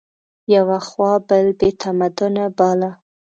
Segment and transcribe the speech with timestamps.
[0.55, 2.91] یوه خوا بل بې تمدنه باله